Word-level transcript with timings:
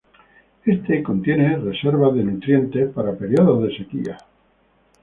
Este 0.65 1.03
contiene 1.03 1.57
reservas 1.57 2.15
de 2.15 2.23
nutrientes 2.23 2.89
para 2.91 3.15
periodos 3.15 3.65
de 3.65 3.77
sequía. 3.77 4.17